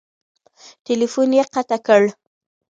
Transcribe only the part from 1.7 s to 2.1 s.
کړ!